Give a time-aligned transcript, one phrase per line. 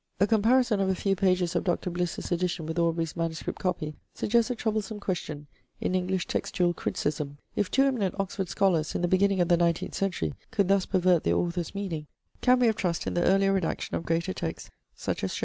[0.19, 1.91] A comparison of a few pages of Dr.
[1.91, 3.43] Bliss's edition with Aubrey's MS.
[3.59, 5.45] copy suggests a troublesome question
[5.79, 7.37] in English textual criticism.
[7.55, 11.23] If two eminent Oxford scholars in the beginning of the nineteenth century could thus pervert
[11.23, 12.07] their author's meaning,
[12.41, 15.39] can we have trust in the earlier redaction of greater texts, such as Shakespeare?